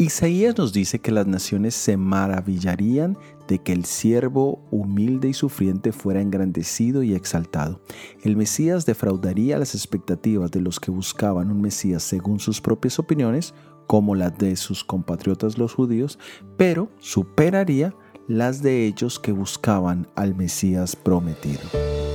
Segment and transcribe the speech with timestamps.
[0.00, 5.90] Isaías nos dice que las naciones se maravillarían de que el siervo humilde y sufriente
[5.90, 7.80] fuera engrandecido y exaltado.
[8.22, 13.54] El Mesías defraudaría las expectativas de los que buscaban un Mesías según sus propias opiniones,
[13.88, 16.18] como las de sus compatriotas los judíos,
[16.56, 17.92] pero superaría
[18.28, 22.07] las de ellos que buscaban al Mesías prometido.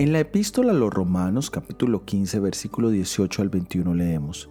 [0.00, 4.48] En la epístola a los Romanos capítulo 15 versículo 18 al 21 leemos,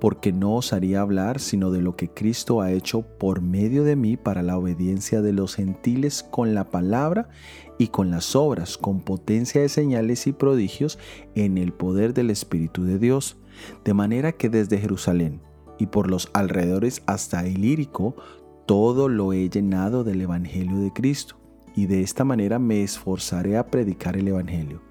[0.00, 4.16] porque no osaría hablar sino de lo que Cristo ha hecho por medio de mí
[4.16, 7.28] para la obediencia de los gentiles con la palabra
[7.76, 10.98] y con las obras, con potencia de señales y prodigios
[11.34, 13.36] en el poder del Espíritu de Dios,
[13.84, 15.42] de manera que desde Jerusalén
[15.78, 18.16] y por los alrededores hasta el Lírico,
[18.64, 21.36] todo lo he llenado del Evangelio de Cristo
[21.76, 24.82] y de esta manera me esforzaré a predicar el Evangelio,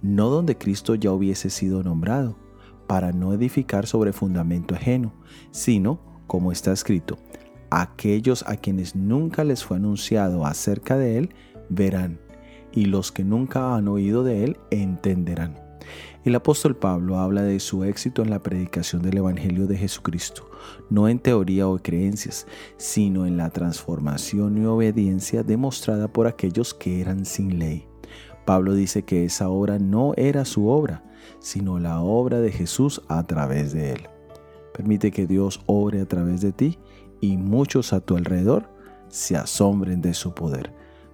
[0.00, 2.38] no donde Cristo ya hubiese sido nombrado,
[2.86, 5.12] para no edificar sobre fundamento ajeno,
[5.50, 7.18] sino, como está escrito,
[7.70, 11.34] aquellos a quienes nunca les fue anunciado acerca de Él,
[11.68, 12.20] verán,
[12.72, 15.67] y los que nunca han oído de Él, entenderán.
[16.24, 20.50] El apóstol Pablo habla de su éxito en la predicación del Evangelio de Jesucristo,
[20.90, 27.00] no en teoría o creencias, sino en la transformación y obediencia demostrada por aquellos que
[27.00, 27.86] eran sin ley.
[28.44, 31.04] Pablo dice que esa obra no era su obra,
[31.38, 34.08] sino la obra de Jesús a través de él.
[34.72, 36.78] Permite que Dios obre a través de ti
[37.20, 38.70] y muchos a tu alrededor
[39.08, 40.72] se asombren de su poder.